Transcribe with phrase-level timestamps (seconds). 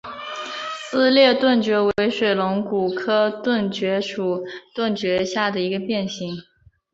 [0.79, 4.43] 撕裂盾蕨为水龙骨科盾蕨属
[4.73, 6.35] 盾蕨下的一个变型。